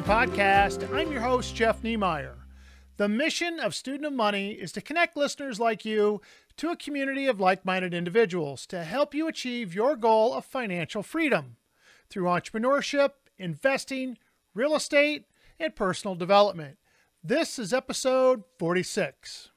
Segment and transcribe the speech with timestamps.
[0.00, 0.94] Money Podcast.
[0.94, 2.38] I'm your host, Jeff Niemeyer.
[2.96, 6.22] The mission of Student of Money is to connect listeners like you
[6.56, 11.02] to a community of like minded individuals to help you achieve your goal of financial
[11.02, 11.56] freedom
[12.08, 14.16] through entrepreneurship, investing,
[14.54, 15.26] real estate,
[15.58, 16.78] and personal development.
[17.22, 19.49] This is episode 46.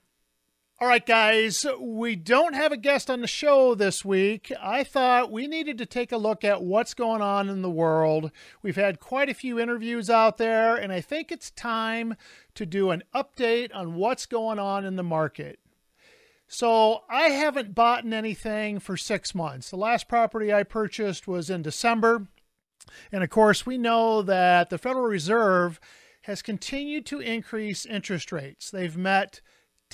[0.83, 4.51] All right, guys, we don't have a guest on the show this week.
[4.61, 8.31] I thought we needed to take a look at what's going on in the world.
[8.61, 12.17] We've had quite a few interviews out there, and I think it's time
[12.55, 15.57] to do an update on what's going on in the market.
[16.49, 19.69] So, I haven't bought anything for six months.
[19.69, 22.27] The last property I purchased was in December.
[23.09, 25.79] And of course, we know that the Federal Reserve
[26.23, 28.69] has continued to increase interest rates.
[28.69, 29.39] They've met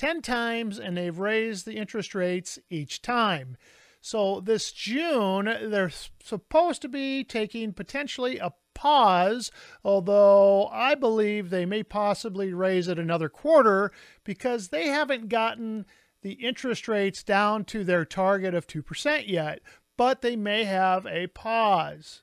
[0.00, 3.58] 10 times and they've raised the interest rates each time.
[4.00, 5.92] So this June, they're
[6.24, 9.50] supposed to be taking potentially a pause,
[9.84, 13.92] although I believe they may possibly raise it another quarter
[14.24, 15.84] because they haven't gotten
[16.22, 19.60] the interest rates down to their target of 2% yet,
[19.98, 22.22] but they may have a pause.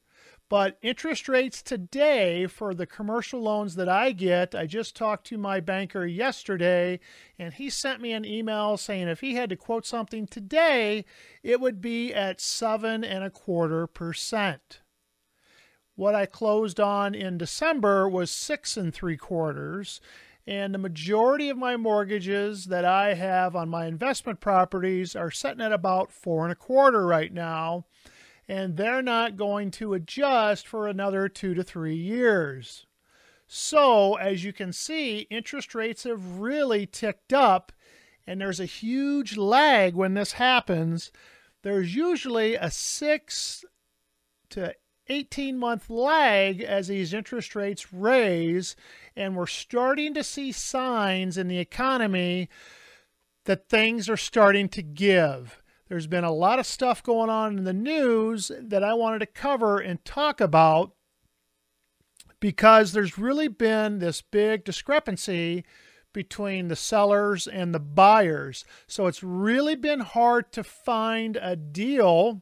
[0.50, 5.38] But interest rates today for the commercial loans that I get, I just talked to
[5.38, 7.02] my banker yesterday,
[7.38, 11.04] and he sent me an email saying if he had to quote something today,
[11.44, 14.80] it would be at seven and a quarter percent.
[15.96, 20.00] What I closed on in December was six and three quarters,
[20.46, 25.60] and the majority of my mortgages that I have on my investment properties are sitting
[25.60, 27.84] at about four and a quarter right now
[28.48, 32.86] and they're not going to adjust for another two to three years.
[33.48, 37.72] So, as you can see, interest rates have really ticked up,
[38.26, 41.12] and there's a huge lag when this happens.
[41.64, 43.64] There's usually a six
[44.50, 44.76] to
[45.08, 48.76] 18 month lag as these interest rates raise,
[49.16, 52.50] and we're starting to see signs in the economy
[53.46, 55.62] that things are starting to give.
[55.90, 59.26] There's been a lot of stuff going on in the news that I wanted to
[59.26, 60.94] cover and talk about
[62.40, 65.64] because there's really been this big discrepancy
[66.14, 68.66] between the sellers and the buyers.
[68.88, 72.42] So it's really been hard to find a deal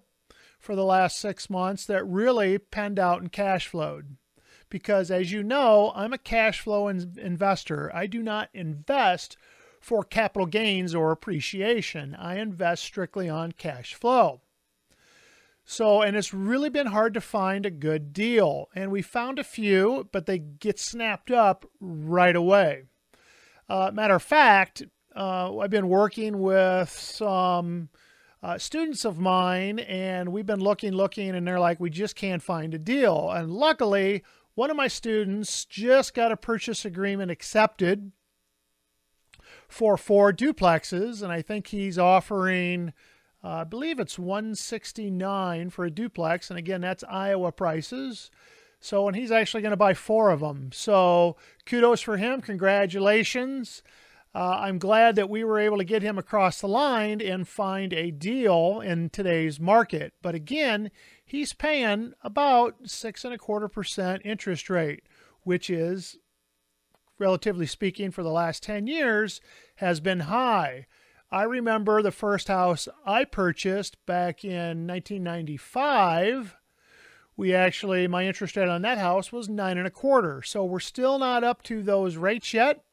[0.59, 4.17] for the last six months that really penned out and cash flowed.
[4.69, 7.91] Because as you know, I'm a cash flow in- investor.
[7.95, 9.37] I do not invest
[9.85, 12.15] for capital gains or appreciation.
[12.15, 14.41] I invest strictly on cash flow.
[15.63, 18.67] So, and it's really been hard to find a good deal.
[18.73, 22.85] And we found a few, but they get snapped up right away.
[23.69, 24.81] Uh, matter of fact,
[25.15, 27.89] uh, I've been working with some
[28.41, 32.41] uh, students of mine, and we've been looking, looking, and they're like, we just can't
[32.41, 33.29] find a deal.
[33.29, 34.23] And luckily,
[34.55, 38.11] one of my students just got a purchase agreement accepted
[39.67, 42.93] for four duplexes, and I think he's offering,
[43.43, 48.31] uh, I believe it's 169 for a duplex, and again, that's Iowa prices.
[48.79, 50.69] So, and he's actually going to buy four of them.
[50.71, 52.41] So, kudos for him.
[52.41, 53.81] Congratulations.
[54.35, 57.93] Uh, I'm glad that we were able to get him across the line and find
[57.93, 60.13] a deal in today's market.
[60.21, 60.91] But again,
[61.25, 65.03] he's paying about six and a quarter percent interest rate,
[65.43, 66.17] which is
[67.17, 69.41] relatively speaking, for the last 10 years
[69.75, 70.87] has been high.
[71.31, 76.55] I remember the first house I purchased back in 1995.
[77.37, 80.41] We actually, my interest rate on that house was nine and a quarter.
[80.43, 82.83] So we're still not up to those rates yet.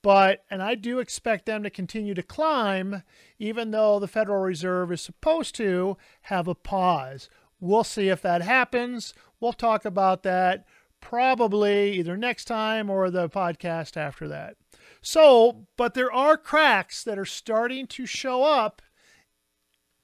[0.00, 3.02] But, and I do expect them to continue to climb,
[3.38, 7.28] even though the Federal Reserve is supposed to have a pause.
[7.60, 9.12] We'll see if that happens.
[9.40, 10.64] We'll talk about that
[11.00, 14.56] probably either next time or the podcast after that.
[15.00, 18.82] So, but there are cracks that are starting to show up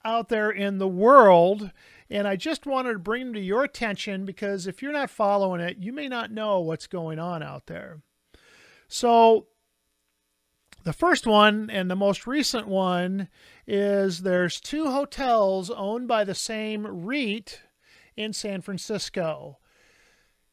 [0.04, 1.72] out there in the world.
[2.10, 5.60] And I just wanted to bring them to your attention because if you're not following
[5.60, 8.02] it, you may not know what's going on out there.
[8.88, 9.46] So,
[10.84, 13.28] the first one and the most recent one
[13.66, 17.62] is there's two hotels owned by the same REIT
[18.16, 19.58] in San Francisco.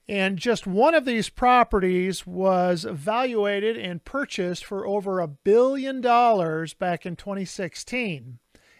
[0.08, 6.74] And just one of these properties was evaluated and purchased for over a billion dollars
[6.74, 8.40] back in 2016.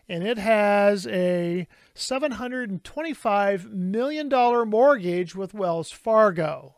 [0.10, 4.30] And it has a $725 million
[4.70, 6.76] mortgage with Wells Fargo.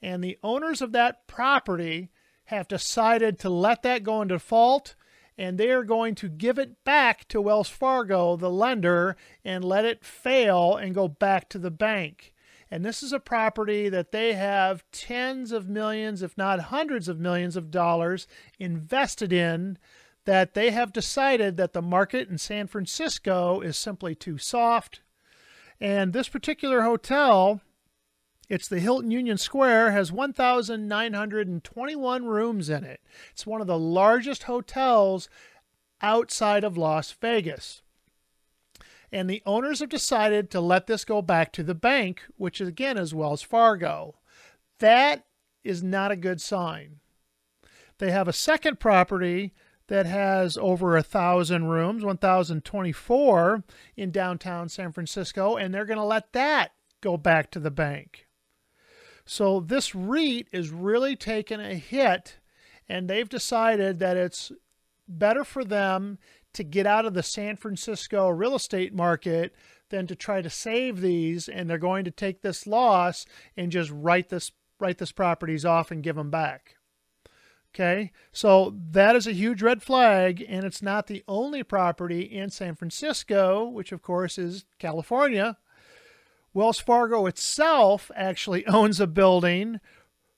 [0.00, 2.10] And the owners of that property
[2.46, 4.94] have decided to let that go in default
[5.38, 9.84] and they are going to give it back to Wells Fargo, the lender, and let
[9.84, 12.31] it fail and go back to the bank.
[12.72, 17.20] And this is a property that they have tens of millions, if not hundreds of
[17.20, 18.26] millions of dollars
[18.58, 19.76] invested in
[20.24, 25.02] that they have decided that the market in San Francisco is simply too soft.
[25.82, 27.60] And this particular hotel,
[28.48, 33.02] it's the Hilton Union Square, has 1,921 rooms in it.
[33.32, 35.28] It's one of the largest hotels
[36.00, 37.81] outside of Las Vegas.
[39.12, 42.96] And the owners have decided to let this go back to the bank, which again
[42.96, 44.16] is Wells Fargo.
[44.78, 45.26] That
[45.62, 47.00] is not a good sign.
[47.98, 49.52] They have a second property
[49.88, 53.62] that has over a thousand rooms, 1,024
[53.96, 56.72] in downtown San Francisco, and they're going to let that
[57.02, 58.26] go back to the bank.
[59.24, 62.38] So this REIT is really taking a hit,
[62.88, 64.50] and they've decided that it's
[65.06, 66.18] better for them
[66.54, 69.54] to get out of the San Francisco real estate market
[69.90, 73.26] than to try to save these, and they're going to take this loss
[73.56, 76.76] and just write this write this properties off and give them back.
[77.74, 82.50] Okay, so that is a huge red flag, and it's not the only property in
[82.50, 85.56] San Francisco, which of course is California.
[86.52, 89.80] Wells Fargo itself actually owns a building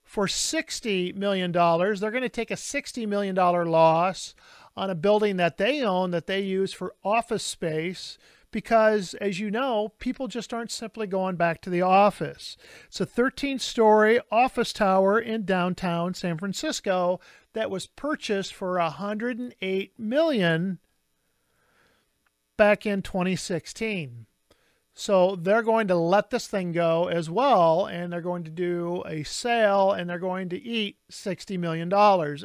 [0.05, 1.51] for $60 million.
[1.51, 4.35] They're going to take a $60 million loss
[4.76, 8.19] on a building that they own that they use for office space
[8.50, 12.56] because, as you know, people just aren't simply going back to the office.
[12.87, 17.19] It's a 13 story office tower in downtown San Francisco
[17.53, 20.79] that was purchased for 108 million
[22.56, 24.27] back in 2016.
[24.97, 29.03] So they're going to let this thing go as well, and they're going to do
[29.05, 31.93] a sale and they're going to eat $60 million.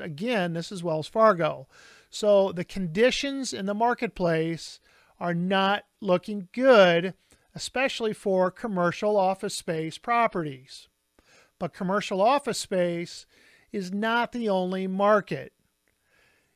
[0.01, 1.67] Again, this is Wells Fargo.
[2.09, 4.79] So the conditions in the marketplace
[5.19, 7.13] are not looking good,
[7.53, 10.87] especially for commercial office space properties.
[11.59, 13.25] But commercial office space
[13.71, 15.53] is not the only market.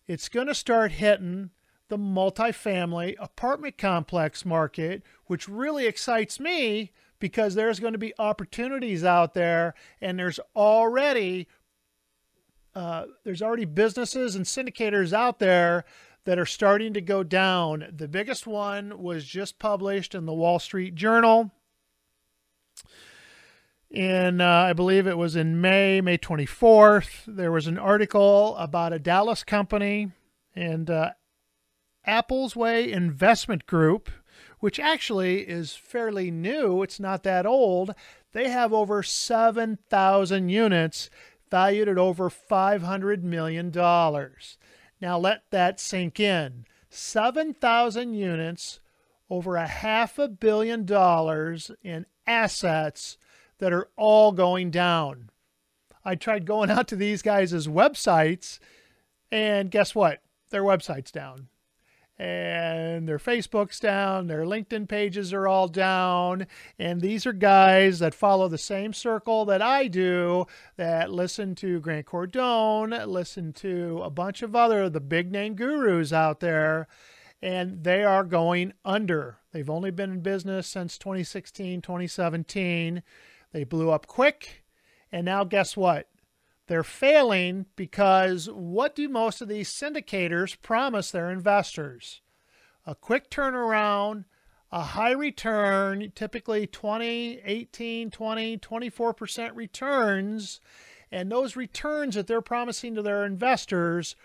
[0.08, 1.52] It's going to start hitting
[1.90, 9.04] the multifamily apartment complex market, which really excites me because there's going to be opportunities
[9.04, 11.48] out there and there's already
[12.76, 15.86] uh, there's already businesses and syndicators out there
[16.26, 17.86] that are starting to go down.
[17.96, 21.52] The biggest one was just published in the Wall Street Journal.
[23.92, 28.92] In, uh, I believe it was in May, May 24th, there was an article about
[28.92, 30.12] a Dallas company
[30.56, 31.12] and uh,
[32.08, 34.10] Applesway Investment Group,
[34.60, 36.82] which actually is fairly new.
[36.82, 37.94] It's not that old.
[38.32, 41.12] They have over 7,000 units
[41.54, 43.70] valued at over $500 million.
[43.72, 46.66] Now let that sink in.
[46.90, 48.80] 7,000 units,
[49.30, 53.20] over a half a billion dollars in assets
[53.60, 55.30] that are all going down.
[56.04, 58.58] I tried going out to these guys' websites,
[59.32, 60.24] and guess what?
[60.50, 61.50] Their website's down
[62.20, 66.48] and their Facebook's down, their LinkedIn pages are all down.
[66.78, 70.46] And these are guys that follow the same circle that I do,
[70.78, 76.14] that listen to Grant Cardone, listen to a bunch of other the big name gurus
[76.14, 76.88] out there,
[77.42, 79.40] and they are going under.
[79.52, 83.04] They've only been in business since 2016, 2017.
[83.52, 84.64] They blew up quick.
[85.12, 86.08] And now guess what?
[86.68, 92.22] They're failing because what do most of these syndicators promise their investors?
[92.86, 94.26] A quick turnaround,
[94.72, 100.62] a high return, typically 20, 18, 20, 24% returns.
[101.12, 104.16] And those returns that they're promising to their investors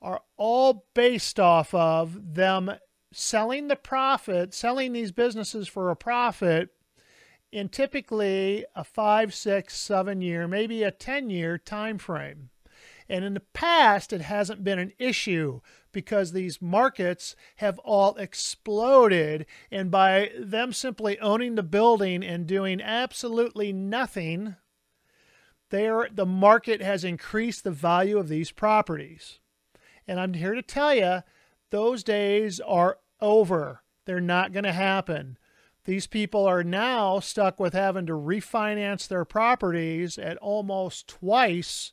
[0.00, 2.70] are all based off of them
[3.12, 6.70] selling the profit, selling these businesses for a profit
[7.50, 12.50] in typically a five, six, seven year, maybe a 10 year time frame.
[13.08, 15.60] And in the past, it hasn't been an issue
[15.92, 19.46] because these markets have all exploded.
[19.70, 24.56] And by them simply owning the building and doing absolutely nothing,
[25.70, 29.40] there the market has increased the value of these properties.
[30.06, 31.22] And I'm here to tell you,
[31.70, 33.82] those days are over.
[34.04, 35.38] They're not going to happen.
[35.88, 41.92] These people are now stuck with having to refinance their properties at almost twice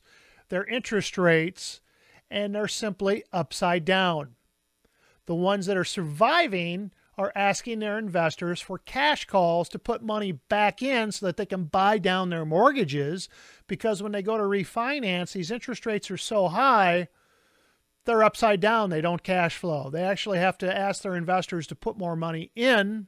[0.50, 1.80] their interest rates,
[2.30, 4.34] and they're simply upside down.
[5.24, 10.32] The ones that are surviving are asking their investors for cash calls to put money
[10.32, 13.30] back in so that they can buy down their mortgages
[13.66, 17.08] because when they go to refinance, these interest rates are so high,
[18.04, 18.90] they're upside down.
[18.90, 19.88] They don't cash flow.
[19.88, 23.06] They actually have to ask their investors to put more money in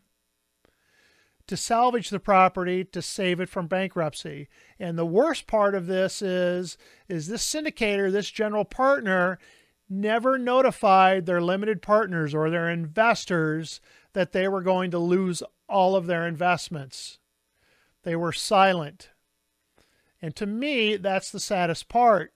[1.49, 4.49] to salvage the property to save it from bankruptcy.
[4.79, 6.79] And the worst part of this is
[7.09, 9.39] is this syndicator, this general partner
[9.91, 13.81] never notified their limited partners or their investors
[14.13, 17.19] that they were going to lose all of their investments.
[18.05, 19.11] They were silent.
[20.21, 22.33] And to me, that's the saddest part.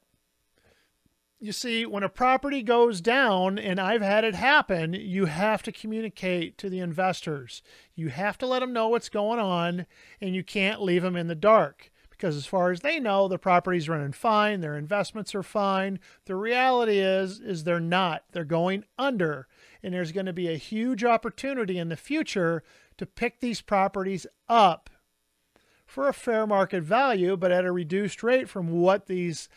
[1.42, 5.72] You see, when a property goes down, and I've had it happen, you have to
[5.72, 7.62] communicate to the investors.
[7.96, 9.86] You have to let them know what's going on,
[10.20, 11.90] and you can't leave them in the dark.
[12.10, 15.98] Because as far as they know, the property's running fine, their investments are fine.
[16.26, 18.22] The reality is, is they're not.
[18.30, 19.48] They're going under.
[19.82, 22.62] And there's going to be a huge opportunity in the future
[22.98, 24.90] to pick these properties up
[25.86, 29.48] for a fair market value, but at a reduced rate from what these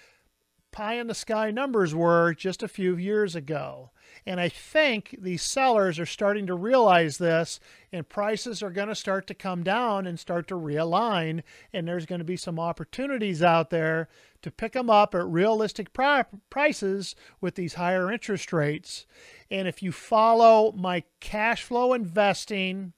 [0.76, 3.92] pie in the sky numbers were just a few years ago.
[4.26, 7.62] And I think these sellers are starting to realize this,
[7.94, 11.44] and prices are going to start to come down and start to realign.
[11.72, 14.10] And there's going to be some opportunities out there
[14.42, 19.06] to pick them up at realistic prices with these higher interest rates.
[19.50, 22.92] And if you follow my cash flow investing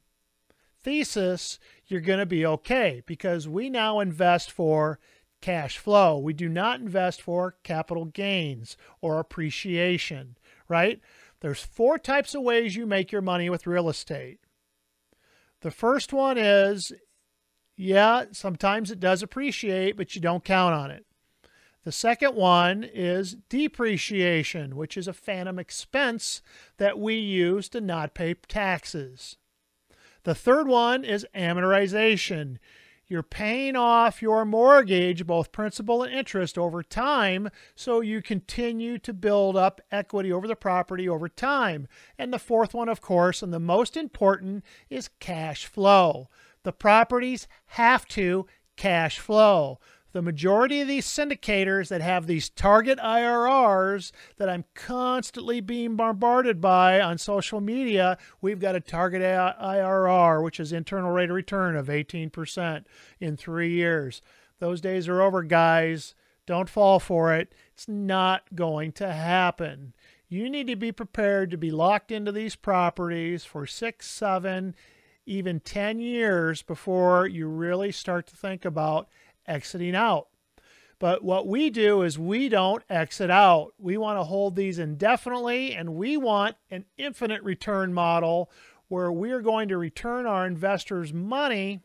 [0.81, 4.97] thesis, you're going to be okay because we now invest for
[5.41, 6.17] cash flow.
[6.17, 10.99] We do not invest for capital gains or appreciation, right?
[11.41, 14.39] There's four types of ways you make your money with real estate.
[15.61, 16.91] The first one is
[17.79, 21.05] yeah, sometimes it does appreciate, but you don't count on it.
[21.83, 26.41] The second one is depreciation, which is a phantom expense
[26.77, 29.37] that we use to not pay taxes.
[30.23, 32.57] The third one is amortization.
[33.09, 39.13] You're paying off your mortgage, both principal and interest, over time, so you continue to
[39.13, 41.87] build up equity over the property over time.
[42.17, 46.27] And the fourth one, of course, and the most important, is cash flow.
[46.63, 48.45] The properties have to
[48.75, 49.79] cash flow
[50.13, 56.61] the majority of these syndicators that have these target IRRs that I'm constantly being bombarded
[56.61, 61.75] by on social media, we've got a target IRR, which is internal rate of return
[61.75, 62.85] of 18%
[63.19, 64.21] in three years.
[64.59, 66.15] Those days are over, guys.
[66.45, 67.53] Don't fall for it.
[67.73, 69.93] It's not going to happen.
[70.29, 74.75] You need to be prepared to be locked into these properties for six, seven,
[75.25, 79.09] even 10 years before you really start to think about
[79.47, 80.27] exiting out.
[80.99, 83.73] But what we do is we don't exit out.
[83.77, 88.49] We want to hold these indefinitely and we want an infinite return model
[88.87, 91.81] where we're going to return our investors' money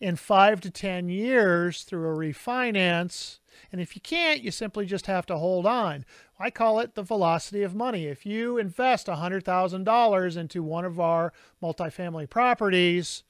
[0.00, 3.38] in five to 10 years through a refinance.
[3.70, 6.06] And if you can't, you simply just have to hold on.
[6.38, 8.06] I call it the velocity of money.
[8.06, 13.22] If you invest $100,000 into one of our multifamily properties,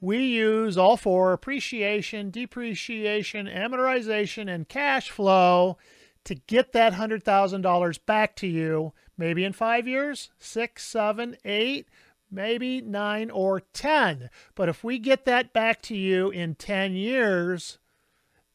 [0.00, 5.76] we use all four appreciation, depreciation, amortization, and cash flow
[6.24, 11.88] to get that $100,000 back to you, maybe in five years, six, seven, eight,
[12.30, 14.30] maybe nine or 10.
[14.54, 17.78] But if we get that back to you in 10 years,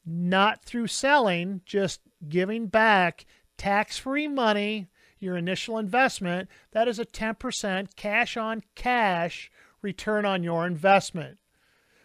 [0.05, 3.25] not through selling, just giving back
[3.57, 4.87] tax free money,
[5.19, 9.49] your initial investment, that is a 10% cash on cash
[9.83, 11.37] return on your investment.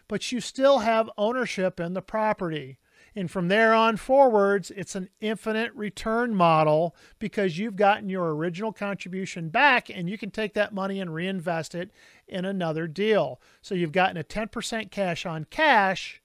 [0.07, 2.79] But you still have ownership in the property.
[3.15, 8.71] And from there on forwards, it's an infinite return model because you've gotten your original
[8.71, 11.91] contribution back and you can take that money and reinvest it
[12.27, 13.41] in another deal.
[13.61, 16.21] So you've gotten a 10% cash on cash,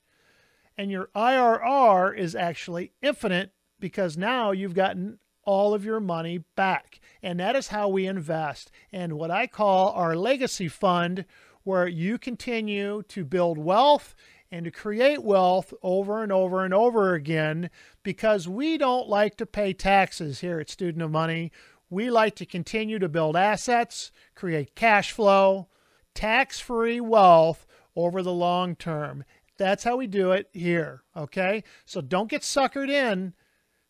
[0.77, 7.01] and your IRR is actually infinite because now you've gotten all of your money back.
[7.23, 8.71] And that is how we invest.
[8.93, 11.25] And what I call our legacy fund,
[11.63, 14.15] where you continue to build wealth
[14.51, 17.71] and to create wealth over and over and over again
[18.03, 21.51] because we don't like to pay taxes here at Student of Money.
[21.91, 25.69] We like to continue to build assets, create cash flow,
[26.15, 29.25] tax free wealth over the long term.
[29.57, 31.03] That's how we do it here.
[31.17, 31.65] Okay.
[31.85, 33.35] So don't get suckered in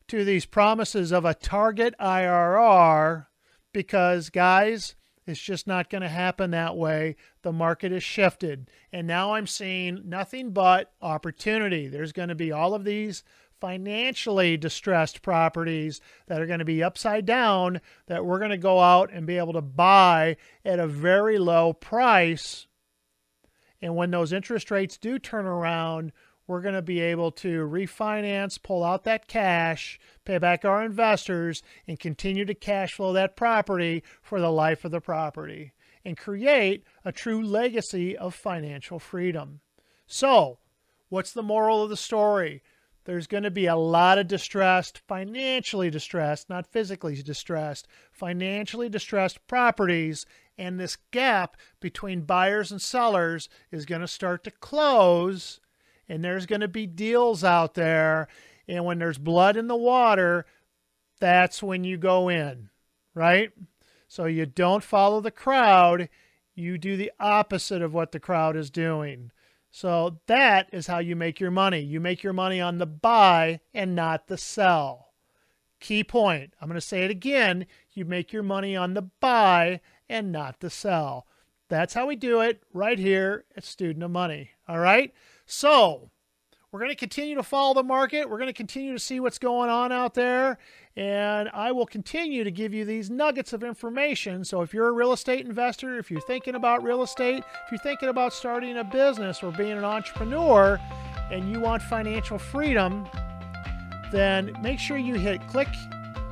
[0.09, 3.27] to these promises of a target IRR
[3.73, 4.95] because, guys,
[5.27, 7.17] it's just not going to happen that way.
[7.43, 8.71] The market has shifted.
[8.93, 11.89] And now I'm seeing nothing but opportunity.
[11.89, 13.25] There's going to be all of these
[13.61, 18.81] financially distressed properties that are going to be upside down that we're going to go
[18.81, 22.67] out and be able to buy at a very low price.
[23.81, 26.13] And when those interest rates do turn around,
[26.47, 31.63] we're going to be able to refinance, pull out that cash, pay back our investors,
[31.87, 35.73] and continue to cash flow that property for the life of the property.
[36.07, 39.61] and create a true legacy of financial freedom.
[40.07, 40.59] So,
[41.09, 42.63] what's the moral of the story?
[43.05, 49.47] There's going to be a lot of distressed, financially distressed, not physically distressed, financially distressed
[49.47, 50.25] properties,
[50.57, 55.61] and this gap between buyers and sellers is going to start to close,
[56.09, 58.29] and there's going to be deals out there.
[58.69, 60.47] And when there's blood in the water,
[61.21, 62.71] that's when you go in,
[63.15, 63.53] right?
[64.09, 66.09] So you don't follow the crowd,
[66.55, 69.31] you do the opposite of what the crowd is doing.
[69.71, 71.81] So that is how you make your money.
[71.81, 75.09] You make your money on the buy and not the sell.
[75.81, 76.55] Key point.
[76.61, 77.67] I'm going to say it again.
[77.93, 81.27] You make your money on the buy and not the sell.
[81.69, 84.51] That's how we do it right here at Student of Money.
[84.69, 85.13] All right.
[85.47, 86.11] So
[86.75, 88.29] we're going to continue to follow the market.
[88.29, 90.59] We're going to continue to see what's going on out there.
[90.97, 94.45] And I will continue to give you these nuggets of information.
[94.45, 97.79] So if you're a real estate investor, if you're thinking about real estate, if you're
[97.79, 100.81] thinking about starting a business or being an entrepreneur
[101.31, 103.07] and you want financial freedom,
[104.11, 105.69] then make sure you hit click,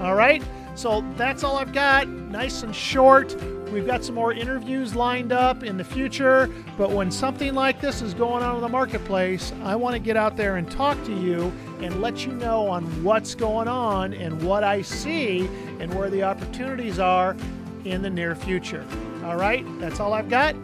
[0.00, 0.42] All right,
[0.74, 2.08] so that's all I've got.
[2.08, 3.34] Nice and short.
[3.72, 8.02] We've got some more interviews lined up in the future, but when something like this
[8.02, 11.14] is going on in the marketplace, I want to get out there and talk to
[11.14, 15.48] you and let you know on what's going on and what I see
[15.78, 17.36] and where the opportunities are
[17.84, 18.84] in the near future.
[19.24, 20.56] All right, that's all I've got.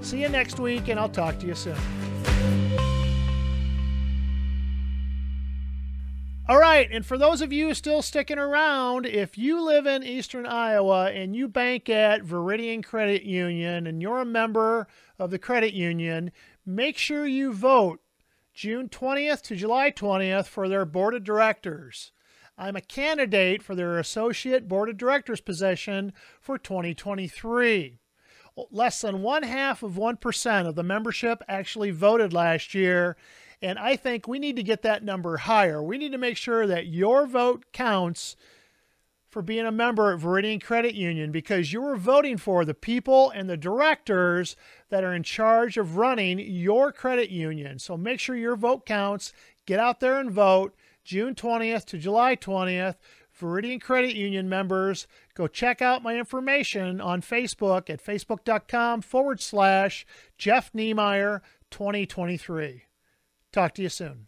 [0.00, 1.76] See you next week, and I'll talk to you soon.
[6.48, 10.46] All right, and for those of you still sticking around, if you live in eastern
[10.46, 14.86] Iowa and you bank at Veridian Credit Union and you're a member
[15.18, 16.30] of the credit union,
[16.64, 18.00] make sure you vote
[18.54, 22.12] June 20th to July 20th for their board of directors.
[22.56, 27.98] I'm a candidate for their associate board of directors position for 2023.
[28.70, 33.16] Less than one half of 1% of the membership actually voted last year.
[33.62, 35.82] And I think we need to get that number higher.
[35.82, 38.36] We need to make sure that your vote counts
[39.36, 43.30] for being a member of Veridian Credit Union because you are voting for the people
[43.30, 44.56] and the directors
[44.88, 47.78] that are in charge of running your credit union.
[47.78, 49.32] So make sure your vote counts.
[49.66, 50.74] Get out there and vote.
[51.04, 52.96] June 20th to July 20th.
[53.38, 60.06] Veridian Credit Union members, go check out my information on Facebook at facebook.com forward slash
[60.38, 62.85] Jeff Niemeyer 2023.
[63.56, 64.26] Talk to you soon.